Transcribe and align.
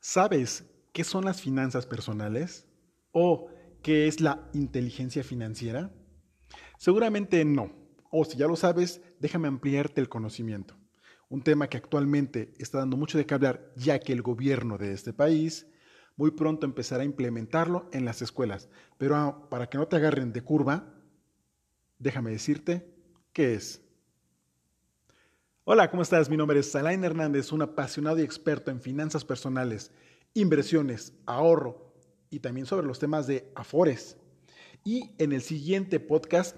¿Sabes 0.00 0.64
qué 0.92 1.04
son 1.04 1.24
las 1.24 1.40
finanzas 1.40 1.86
personales? 1.86 2.66
¿O 3.12 3.48
qué 3.82 4.06
es 4.06 4.20
la 4.20 4.48
inteligencia 4.52 5.24
financiera? 5.24 5.92
Seguramente 6.78 7.44
no. 7.44 7.72
O 8.10 8.24
si 8.24 8.36
ya 8.36 8.46
lo 8.46 8.56
sabes, 8.56 9.00
déjame 9.20 9.48
ampliarte 9.48 10.00
el 10.00 10.08
conocimiento. 10.08 10.76
Un 11.28 11.42
tema 11.42 11.68
que 11.68 11.76
actualmente 11.76 12.54
está 12.58 12.78
dando 12.78 12.96
mucho 12.96 13.18
de 13.18 13.26
qué 13.26 13.34
hablar, 13.34 13.72
ya 13.76 13.98
que 13.98 14.12
el 14.12 14.22
gobierno 14.22 14.78
de 14.78 14.92
este 14.92 15.12
país 15.12 15.66
muy 16.16 16.30
pronto 16.30 16.66
empezará 16.66 17.02
a 17.02 17.06
implementarlo 17.06 17.88
en 17.92 18.04
las 18.04 18.22
escuelas. 18.22 18.68
Pero 18.98 19.16
ah, 19.16 19.48
para 19.50 19.68
que 19.68 19.78
no 19.78 19.86
te 19.86 19.96
agarren 19.96 20.32
de 20.32 20.42
curva, 20.42 20.94
déjame 21.98 22.30
decirte 22.30 22.94
qué 23.32 23.54
es. 23.54 23.85
Hola, 25.68 25.90
¿cómo 25.90 26.02
estás? 26.02 26.30
Mi 26.30 26.36
nombre 26.36 26.60
es 26.60 26.76
Alain 26.76 27.02
Hernández, 27.02 27.50
un 27.50 27.60
apasionado 27.60 28.20
y 28.20 28.22
experto 28.22 28.70
en 28.70 28.80
finanzas 28.80 29.24
personales, 29.24 29.90
inversiones, 30.32 31.12
ahorro 31.26 31.92
y 32.30 32.38
también 32.38 32.66
sobre 32.66 32.86
los 32.86 33.00
temas 33.00 33.26
de 33.26 33.50
afores. 33.56 34.16
Y 34.84 35.10
en 35.18 35.32
el 35.32 35.42
siguiente 35.42 35.98
podcast 35.98 36.56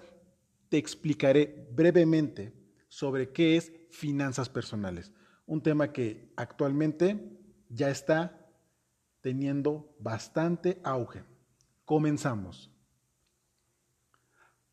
te 0.68 0.76
explicaré 0.76 1.70
brevemente 1.72 2.52
sobre 2.88 3.32
qué 3.32 3.56
es 3.56 3.72
finanzas 3.90 4.50
personales, 4.50 5.10
un 5.46 5.62
tema 5.62 5.90
que 5.90 6.30
actualmente 6.36 7.40
ya 7.70 7.88
está 7.88 8.46
teniendo 9.22 9.96
bastante 9.98 10.82
auge. 10.84 11.24
Comenzamos. 11.86 12.70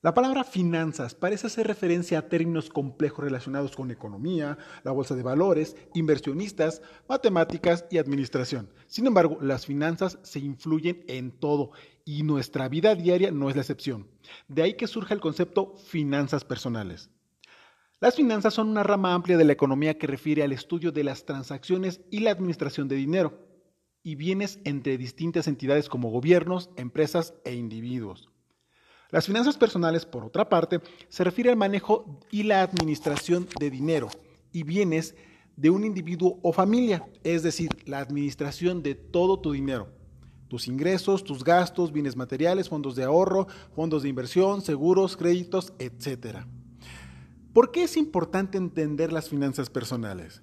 La 0.06 0.14
palabra 0.14 0.44
finanzas 0.44 1.16
parece 1.16 1.48
hacer 1.48 1.66
referencia 1.66 2.20
a 2.20 2.30
términos 2.30 2.70
complejos 2.70 3.26
relacionados 3.26 3.76
con 3.76 3.90
economía, 3.90 4.56
la 4.84 4.92
bolsa 4.92 5.16
de 5.16 5.24
valores, 5.24 5.76
inversionistas, 5.96 6.84
matemáticas 7.10 7.86
y 7.90 7.98
administración. 7.98 8.70
Sin 8.86 9.08
embargo, 9.08 9.40
las 9.42 9.66
finanzas 9.66 10.20
se 10.22 10.38
influyen 10.38 11.04
en 11.08 11.32
todo 11.32 11.72
y 12.06 12.22
nuestra 12.22 12.70
vida 12.70 12.94
diaria 12.94 13.32
no 13.32 13.50
es 13.50 13.56
la 13.56 13.64
excepción. 13.64 14.08
De 14.48 14.62
ahí 14.62 14.76
que 14.76 14.86
surja 14.86 15.16
el 15.16 15.22
concepto 15.22 15.76
finanzas 15.76 16.46
personales. 16.46 17.10
Las 18.00 18.16
finanzas 18.16 18.54
son 18.54 18.70
una 18.70 18.84
rama 18.84 19.16
amplia 19.16 19.40
de 19.40 19.46
la 19.46 19.54
economía 19.54 19.98
que 19.98 20.06
refiere 20.06 20.44
al 20.44 20.52
estudio 20.52 20.92
de 20.92 21.04
las 21.04 21.26
transacciones 21.26 22.02
y 22.12 22.20
la 22.20 22.30
administración 22.30 22.88
de 22.88 22.96
dinero 22.96 23.40
y 24.04 24.14
bienes 24.14 24.60
entre 24.66 25.00
distintas 25.00 25.48
entidades 25.48 25.90
como 25.90 26.12
gobiernos, 26.12 26.70
empresas 26.78 27.34
e 27.44 27.56
individuos. 27.56 28.30
Las 29.12 29.28
finanzas 29.28 29.58
personales, 29.58 30.06
por 30.06 30.26
otra 30.26 30.50
parte, 30.50 30.80
se 31.10 31.24
refiere 31.24 31.50
al 31.52 31.58
manejo 31.58 32.20
y 32.32 32.44
la 32.44 32.62
administración 32.62 33.48
de 33.60 33.70
dinero 33.70 34.10
y 34.52 34.64
bienes 34.64 35.16
de 35.56 35.70
un 35.70 35.86
individuo 35.86 36.40
o 36.42 36.52
familia, 36.52 37.08
es 37.24 37.44
decir, 37.44 37.70
la 37.86 38.00
administración 38.00 38.84
de 38.84 38.96
todo 38.96 39.40
tu 39.40 39.52
dinero, 39.52 39.90
tus 40.48 40.68
ingresos, 40.68 41.24
tus 41.24 41.44
gastos, 41.44 41.92
bienes 41.92 42.16
materiales, 42.16 42.68
fondos 42.68 42.96
de 42.96 43.04
ahorro, 43.04 43.48
fondos 43.76 44.04
de 44.04 44.10
inversión, 44.10 44.62
seguros, 44.62 45.16
créditos, 45.16 45.74
etc. 45.80 46.40
¿Por 47.54 47.72
qué 47.72 47.84
es 47.84 47.96
importante 47.96 48.58
entender 48.58 49.14
las 49.14 49.30
finanzas 49.30 49.70
personales? 49.70 50.42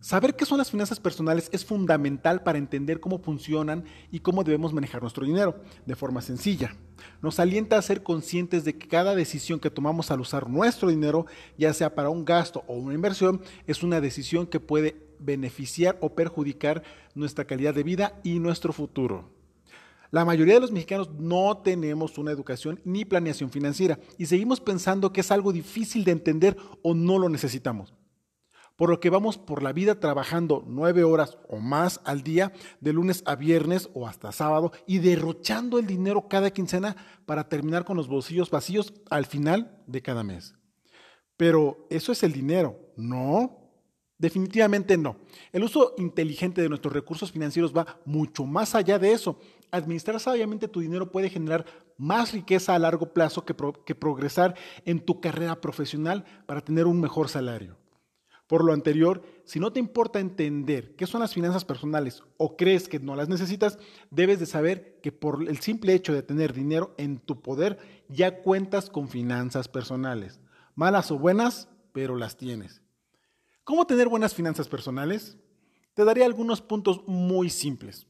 Saber 0.00 0.34
qué 0.34 0.46
son 0.46 0.56
las 0.56 0.70
finanzas 0.70 0.98
personales 0.98 1.50
es 1.52 1.62
fundamental 1.62 2.42
para 2.42 2.56
entender 2.56 3.00
cómo 3.00 3.18
funcionan 3.18 3.84
y 4.10 4.20
cómo 4.20 4.42
debemos 4.42 4.72
manejar 4.72 5.02
nuestro 5.02 5.26
dinero 5.26 5.60
de 5.84 5.94
forma 5.94 6.22
sencilla. 6.22 6.74
Nos 7.20 7.38
alienta 7.38 7.76
a 7.76 7.82
ser 7.82 8.02
conscientes 8.02 8.64
de 8.64 8.78
que 8.78 8.88
cada 8.88 9.14
decisión 9.14 9.60
que 9.60 9.70
tomamos 9.70 10.10
al 10.10 10.20
usar 10.20 10.48
nuestro 10.48 10.88
dinero, 10.88 11.26
ya 11.58 11.74
sea 11.74 11.94
para 11.94 12.08
un 12.08 12.24
gasto 12.24 12.64
o 12.66 12.76
una 12.76 12.94
inversión, 12.94 13.42
es 13.66 13.82
una 13.82 14.00
decisión 14.00 14.46
que 14.46 14.58
puede 14.58 14.96
beneficiar 15.18 15.98
o 16.00 16.14
perjudicar 16.14 16.82
nuestra 17.14 17.44
calidad 17.44 17.74
de 17.74 17.82
vida 17.82 18.18
y 18.24 18.38
nuestro 18.38 18.72
futuro. 18.72 19.28
La 20.10 20.24
mayoría 20.24 20.54
de 20.54 20.60
los 20.60 20.72
mexicanos 20.72 21.10
no 21.18 21.58
tenemos 21.58 22.16
una 22.16 22.30
educación 22.30 22.80
ni 22.84 23.04
planeación 23.04 23.50
financiera 23.50 23.98
y 24.16 24.24
seguimos 24.24 24.60
pensando 24.60 25.12
que 25.12 25.20
es 25.20 25.30
algo 25.30 25.52
difícil 25.52 26.04
de 26.04 26.12
entender 26.12 26.56
o 26.82 26.94
no 26.94 27.18
lo 27.18 27.28
necesitamos 27.28 27.92
por 28.80 28.88
lo 28.88 28.98
que 28.98 29.10
vamos 29.10 29.36
por 29.36 29.62
la 29.62 29.74
vida 29.74 30.00
trabajando 30.00 30.64
nueve 30.66 31.04
horas 31.04 31.36
o 31.48 31.58
más 31.58 32.00
al 32.04 32.22
día, 32.22 32.50
de 32.80 32.94
lunes 32.94 33.22
a 33.26 33.36
viernes 33.36 33.90
o 33.92 34.08
hasta 34.08 34.32
sábado, 34.32 34.72
y 34.86 35.00
derrochando 35.00 35.78
el 35.78 35.86
dinero 35.86 36.28
cada 36.28 36.50
quincena 36.50 36.96
para 37.26 37.46
terminar 37.46 37.84
con 37.84 37.98
los 37.98 38.08
bolsillos 38.08 38.48
vacíos 38.48 38.94
al 39.10 39.26
final 39.26 39.82
de 39.86 40.00
cada 40.00 40.24
mes. 40.24 40.54
Pero 41.36 41.86
eso 41.90 42.10
es 42.10 42.22
el 42.22 42.32
dinero, 42.32 42.78
¿no? 42.96 43.70
Definitivamente 44.16 44.96
no. 44.96 45.18
El 45.52 45.64
uso 45.64 45.92
inteligente 45.98 46.62
de 46.62 46.70
nuestros 46.70 46.94
recursos 46.94 47.30
financieros 47.30 47.76
va 47.76 48.00
mucho 48.06 48.46
más 48.46 48.74
allá 48.74 48.98
de 48.98 49.12
eso. 49.12 49.38
Administrar 49.70 50.18
sabiamente 50.20 50.68
tu 50.68 50.80
dinero 50.80 51.12
puede 51.12 51.28
generar 51.28 51.66
más 51.98 52.32
riqueza 52.32 52.74
a 52.74 52.78
largo 52.78 53.12
plazo 53.12 53.44
que, 53.44 53.54
que 53.84 53.94
progresar 53.94 54.54
en 54.86 55.00
tu 55.00 55.20
carrera 55.20 55.60
profesional 55.60 56.24
para 56.46 56.62
tener 56.62 56.86
un 56.86 56.98
mejor 56.98 57.28
salario. 57.28 57.79
Por 58.50 58.64
lo 58.64 58.72
anterior, 58.72 59.22
si 59.44 59.60
no 59.60 59.72
te 59.72 59.78
importa 59.78 60.18
entender 60.18 60.96
qué 60.96 61.06
son 61.06 61.20
las 61.20 61.32
finanzas 61.32 61.64
personales 61.64 62.24
o 62.36 62.56
crees 62.56 62.88
que 62.88 62.98
no 62.98 63.14
las 63.14 63.28
necesitas, 63.28 63.78
debes 64.10 64.40
de 64.40 64.46
saber 64.46 64.98
que 65.04 65.12
por 65.12 65.48
el 65.48 65.60
simple 65.60 65.94
hecho 65.94 66.12
de 66.12 66.24
tener 66.24 66.52
dinero 66.52 66.92
en 66.98 67.20
tu 67.20 67.40
poder, 67.40 67.78
ya 68.08 68.42
cuentas 68.42 68.90
con 68.90 69.08
finanzas 69.08 69.68
personales. 69.68 70.40
Malas 70.74 71.12
o 71.12 71.18
buenas, 71.20 71.68
pero 71.92 72.16
las 72.16 72.36
tienes. 72.36 72.82
¿Cómo 73.62 73.86
tener 73.86 74.08
buenas 74.08 74.34
finanzas 74.34 74.66
personales? 74.66 75.38
Te 75.94 76.04
daré 76.04 76.24
algunos 76.24 76.60
puntos 76.60 77.02
muy 77.06 77.50
simples. 77.50 78.08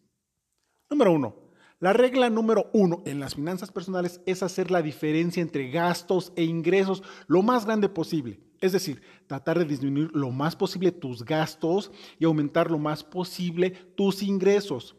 Número 0.89 1.13
uno, 1.13 1.37
la 1.81 1.95
regla 1.95 2.29
número 2.29 2.69
uno 2.75 3.03
en 3.07 3.21
las 3.21 3.35
finanzas 3.35 3.73
personales 3.73 4.21
es 4.27 4.43
hacer 4.43 4.71
la 4.71 4.83
diferencia 4.83 5.41
entre 5.41 5.71
gastos 5.71 6.31
e 6.37 6.45
ingresos 6.45 7.03
lo 7.27 7.43
más 7.43 7.65
grande 7.65 7.89
posible. 7.89 8.39
Es 8.61 8.73
decir, 8.73 9.01
tratar 9.27 9.59
de 9.59 9.65
disminuir 9.65 10.11
lo 10.13 10.31
más 10.31 10.55
posible 10.55 10.93
tus 10.93 11.25
gastos 11.25 11.91
y 12.19 12.27
aumentar 12.27 12.71
lo 12.71 12.79
más 12.79 13.03
posible 13.03 13.71
tus 13.97 14.23
ingresos. 14.23 14.95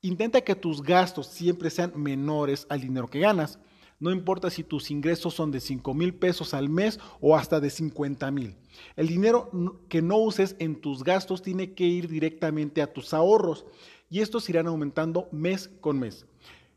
Intenta 0.00 0.40
que 0.40 0.56
tus 0.56 0.82
gastos 0.82 1.28
siempre 1.28 1.70
sean 1.70 1.92
menores 1.94 2.66
al 2.68 2.80
dinero 2.80 3.06
que 3.06 3.20
ganas. 3.20 3.60
No 4.00 4.10
importa 4.10 4.50
si 4.50 4.64
tus 4.64 4.90
ingresos 4.90 5.34
son 5.34 5.52
de 5.52 5.60
5 5.60 5.94
mil 5.94 6.12
pesos 6.12 6.54
al 6.54 6.68
mes 6.68 6.98
o 7.20 7.36
hasta 7.36 7.60
de 7.60 7.70
50 7.70 8.28
mil. 8.32 8.56
El 8.96 9.06
dinero 9.06 9.48
que 9.88 10.02
no 10.02 10.16
uses 10.16 10.56
en 10.58 10.80
tus 10.80 11.04
gastos 11.04 11.40
tiene 11.40 11.74
que 11.74 11.84
ir 11.84 12.08
directamente 12.08 12.82
a 12.82 12.92
tus 12.92 13.14
ahorros 13.14 13.64
y 14.12 14.20
estos 14.20 14.46
irán 14.50 14.66
aumentando 14.66 15.26
mes 15.32 15.70
con 15.80 15.98
mes. 15.98 16.26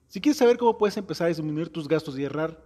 Si 0.08 0.22
quieres 0.22 0.38
saber 0.38 0.58
cómo 0.58 0.78
puedes 0.78 0.96
empezar 0.96 1.26
a 1.26 1.28
disminuir 1.28 1.68
tus 1.68 1.86
gastos 1.86 2.18
y 2.18 2.24
ahorrar 2.24 2.64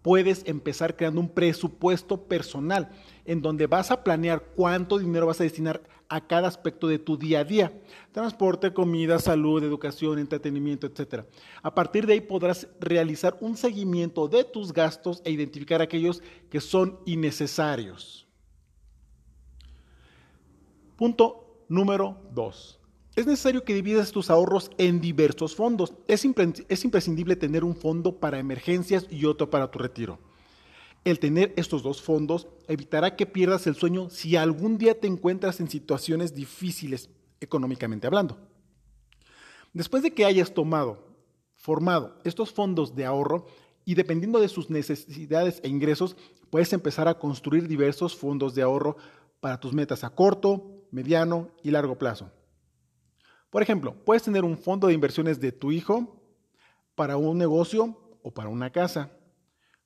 puedes 0.00 0.44
empezar 0.46 0.94
creando 0.94 1.20
un 1.20 1.28
presupuesto 1.28 2.22
personal 2.28 2.88
en 3.24 3.42
donde 3.42 3.66
vas 3.66 3.90
a 3.90 4.04
planear 4.04 4.40
cuánto 4.54 4.98
dinero 4.98 5.26
vas 5.26 5.40
a 5.40 5.42
destinar 5.42 5.82
a 6.08 6.24
cada 6.24 6.46
aspecto 6.46 6.86
de 6.86 7.00
tu 7.00 7.16
día 7.16 7.40
a 7.40 7.44
día. 7.44 7.82
Transporte, 8.12 8.72
comida, 8.72 9.18
salud, 9.18 9.64
educación, 9.64 10.20
entretenimiento, 10.20 10.86
etc. 10.86 11.24
A 11.60 11.74
partir 11.74 12.06
de 12.06 12.12
ahí 12.12 12.20
podrás 12.20 12.68
realizar 12.78 13.36
un 13.40 13.56
seguimiento 13.56 14.28
de 14.28 14.44
tus 14.44 14.72
gastos 14.72 15.20
e 15.24 15.32
identificar 15.32 15.82
aquellos 15.82 16.22
que 16.48 16.60
son 16.60 17.00
innecesarios. 17.06 18.28
Punto 20.96 21.64
número 21.68 22.16
2 22.30 22.85
es 23.16 23.26
necesario 23.26 23.64
que 23.64 23.74
dividas 23.74 24.12
tus 24.12 24.28
ahorros 24.28 24.70
en 24.76 25.00
diversos 25.00 25.56
fondos. 25.56 25.94
Es, 26.06 26.24
imprescindible 26.26 27.34
tener 27.34 27.64
un 27.64 27.74
fondo 27.74 28.20
para 28.20 28.38
emergencias 28.38 29.06
y 29.10 29.24
otro 29.24 29.48
para 29.48 29.70
tu 29.70 29.78
retiro. 29.78 30.18
El 31.02 31.18
tener 31.18 31.54
estos 31.56 31.82
dos 31.82 32.02
fondos 32.02 32.46
evitará 32.68 33.16
que 33.16 33.24
pierdas 33.24 33.66
el 33.66 33.74
sueño 33.74 34.10
si 34.10 34.36
algún 34.36 34.76
día 34.76 35.00
te 35.00 35.06
encuentras 35.06 35.60
en 35.60 35.70
situaciones 35.70 36.34
difíciles 36.34 37.08
económicamente 37.40 38.06
hablando. 38.06 38.38
Después 39.72 40.02
de 40.02 40.12
que 40.12 40.26
hayas 40.26 40.52
tomado, 40.52 41.06
formado 41.54 42.20
estos 42.24 42.52
fondos 42.52 42.94
de 42.94 43.06
ahorro 43.06 43.46
y 43.86 43.94
dependiendo 43.94 44.40
de 44.40 44.48
sus 44.48 44.68
necesidades 44.68 45.60
e 45.62 45.68
ingresos, 45.68 46.16
puedes 46.50 46.72
empezar 46.74 47.08
a 47.08 47.18
construir 47.18 47.66
diversos 47.66 48.14
fondos 48.14 48.54
de 48.54 48.62
ahorro 48.62 48.98
para 49.40 49.58
tus 49.58 49.72
metas 49.72 50.04
a 50.04 50.10
corto, 50.10 50.82
mediano 50.90 51.50
y 51.62 51.70
largo 51.70 51.96
plazo. 51.96 52.30
Por 53.56 53.62
ejemplo, 53.62 53.94
puedes 54.04 54.22
tener 54.22 54.44
un 54.44 54.58
fondo 54.58 54.86
de 54.86 54.92
inversiones 54.92 55.40
de 55.40 55.50
tu 55.50 55.72
hijo 55.72 56.20
para 56.94 57.16
un 57.16 57.38
negocio 57.38 57.96
o 58.22 58.30
para 58.30 58.50
una 58.50 58.70
casa. 58.70 59.12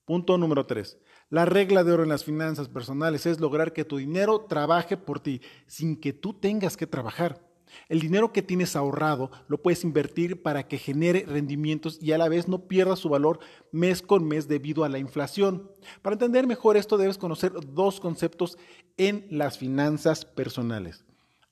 Punto 0.05 0.37
número 0.37 0.67
tres. 0.67 0.99
La 1.28 1.44
regla 1.44 1.84
de 1.84 1.93
oro 1.93 2.02
en 2.02 2.08
las 2.08 2.25
finanzas 2.25 2.69
personales 2.69 3.26
es 3.26 3.38
lograr 3.38 3.72
que 3.72 3.84
tu 3.84 3.99
dinero 3.99 4.40
trabaje 4.40 4.96
por 4.96 5.20
ti 5.20 5.40
sin 5.69 5.94
que 5.94 6.12
tú 6.12 6.34
tengas 6.34 6.76
que 6.76 6.88
trabajar. 6.88 7.49
El 7.88 8.00
dinero 8.00 8.32
que 8.32 8.43
tienes 8.43 8.75
ahorrado 8.75 9.31
lo 9.46 9.62
puedes 9.62 9.84
invertir 9.84 10.43
para 10.43 10.67
que 10.67 10.76
genere 10.76 11.25
rendimientos 11.25 11.96
y 12.02 12.11
a 12.11 12.19
la 12.19 12.28
vez 12.28 12.49
no 12.49 12.67
pierda 12.67 12.96
su 12.96 13.08
valor 13.08 13.38
mes 13.70 14.02
con 14.02 14.26
mes 14.26 14.49
debido 14.49 14.82
a 14.82 14.88
la 14.88 14.99
inflación. 14.99 15.70
Para 16.02 16.14
entender 16.14 16.49
mejor 16.49 16.76
esto 16.76 16.99
debes 16.99 17.19
conocer 17.19 17.52
dos 17.52 18.00
conceptos 18.00 18.58
en 18.96 19.28
las 19.31 19.58
finanzas 19.58 20.25
personales. 20.25 21.05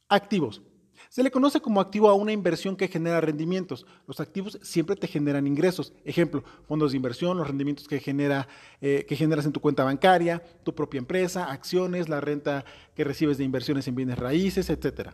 Activos. 0.09 0.63
Se 1.09 1.23
le 1.23 1.31
conoce 1.31 1.61
como 1.61 1.81
activo 1.81 2.09
a 2.09 2.15
una 2.15 2.33
inversión 2.33 2.77
que 2.77 2.89
genera 2.89 3.21
rendimientos. 3.21 3.87
Los 4.07 4.21
activos 4.21 4.59
siempre 4.63 4.95
te 4.95 5.07
generan 5.07 5.47
ingresos. 5.47 5.93
Ejemplo, 6.05 6.45
fondos 6.67 6.93
de 6.93 6.97
inversión, 6.97 7.39
los 7.39 7.49
rendimientos 7.49 7.89
que, 7.89 7.99
genera, 7.99 8.47
eh, 8.81 9.07
que 9.09 9.17
generas 9.17 9.47
en 9.47 9.53
tu 9.53 9.61
cuenta 9.61 9.85
bancaria, 9.85 10.43
tu 10.65 10.75
propia 10.75 10.99
empresa, 10.99 11.51
acciones, 11.51 12.09
la 12.09 12.21
renta 12.21 12.65
que 12.95 13.05
recibes 13.05 13.39
de 13.39 13.45
inversiones 13.45 13.89
en 13.89 13.95
bienes 13.95 14.19
raíces, 14.19 14.69
etc. 14.69 15.11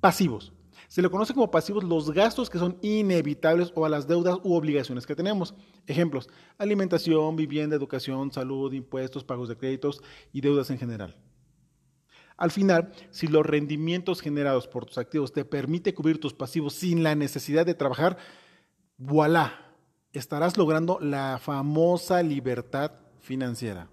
Pasivos. 0.00 0.52
Se 0.88 1.02
le 1.02 1.10
conoce 1.10 1.34
como 1.34 1.50
pasivos 1.50 1.82
los 1.82 2.12
gastos 2.12 2.48
que 2.48 2.58
son 2.58 2.78
inevitables 2.80 3.72
o 3.74 3.84
a 3.84 3.88
las 3.88 4.06
deudas 4.06 4.38
u 4.44 4.54
obligaciones 4.54 5.04
que 5.04 5.16
tenemos. 5.16 5.54
Ejemplos, 5.88 6.28
alimentación, 6.58 7.34
vivienda, 7.34 7.74
educación, 7.74 8.30
salud, 8.30 8.72
impuestos, 8.72 9.24
pagos 9.24 9.48
de 9.48 9.56
créditos 9.56 10.00
y 10.32 10.42
deudas 10.42 10.70
en 10.70 10.78
general. 10.78 11.16
Al 12.36 12.50
final, 12.50 12.92
si 13.10 13.28
los 13.28 13.46
rendimientos 13.46 14.20
generados 14.20 14.68
por 14.68 14.84
tus 14.84 14.98
activos 14.98 15.32
te 15.32 15.44
permite 15.44 15.94
cubrir 15.94 16.20
tus 16.20 16.34
pasivos 16.34 16.74
sin 16.74 17.02
la 17.02 17.14
necesidad 17.14 17.64
de 17.64 17.74
trabajar, 17.74 18.18
voilà, 18.98 19.74
estarás 20.12 20.56
logrando 20.56 20.98
la 21.00 21.38
famosa 21.42 22.22
libertad 22.22 22.92
financiera. 23.20 23.88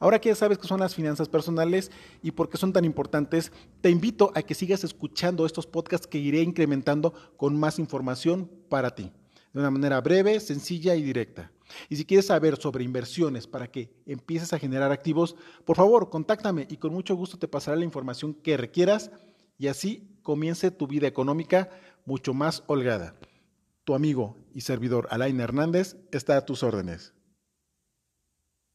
Ahora 0.00 0.18
que 0.18 0.30
ya 0.30 0.34
sabes 0.34 0.58
qué 0.58 0.66
son 0.66 0.80
las 0.80 0.94
finanzas 0.94 1.28
personales 1.28 1.90
y 2.22 2.30
por 2.30 2.48
qué 2.48 2.56
son 2.56 2.72
tan 2.72 2.86
importantes, 2.86 3.52
te 3.82 3.90
invito 3.90 4.32
a 4.34 4.42
que 4.42 4.54
sigas 4.54 4.82
escuchando 4.82 5.44
estos 5.44 5.66
podcasts 5.66 6.06
que 6.06 6.18
iré 6.18 6.40
incrementando 6.40 7.12
con 7.36 7.58
más 7.58 7.78
información 7.78 8.50
para 8.70 8.94
ti, 8.94 9.12
de 9.52 9.60
una 9.60 9.70
manera 9.70 10.00
breve, 10.00 10.38
sencilla 10.40 10.94
y 10.94 11.02
directa. 11.02 11.50
Y 11.88 11.96
si 11.96 12.04
quieres 12.04 12.26
saber 12.26 12.56
sobre 12.56 12.84
inversiones 12.84 13.46
para 13.46 13.70
que 13.70 13.90
empieces 14.06 14.52
a 14.52 14.58
generar 14.58 14.92
activos, 14.92 15.36
por 15.64 15.76
favor, 15.76 16.10
contáctame 16.10 16.66
y 16.68 16.76
con 16.76 16.92
mucho 16.92 17.14
gusto 17.14 17.38
te 17.38 17.48
pasaré 17.48 17.78
la 17.78 17.84
información 17.84 18.34
que 18.34 18.56
requieras 18.56 19.10
y 19.58 19.68
así 19.68 20.08
comience 20.22 20.70
tu 20.70 20.86
vida 20.86 21.06
económica 21.06 21.70
mucho 22.04 22.34
más 22.34 22.62
holgada. 22.66 23.14
Tu 23.84 23.94
amigo 23.94 24.36
y 24.54 24.62
servidor 24.62 25.08
Alain 25.10 25.40
Hernández 25.40 25.96
está 26.12 26.36
a 26.36 26.44
tus 26.44 26.62
órdenes. 26.62 27.12